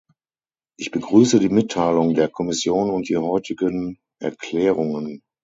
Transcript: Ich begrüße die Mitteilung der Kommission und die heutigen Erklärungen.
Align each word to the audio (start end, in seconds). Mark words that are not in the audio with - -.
Ich 0.77 0.89
begrüße 0.89 1.37
die 1.39 1.49
Mitteilung 1.49 2.15
der 2.15 2.27
Kommission 2.27 2.89
und 2.89 3.07
die 3.07 3.17
heutigen 3.17 3.99
Erklärungen. 4.17 5.21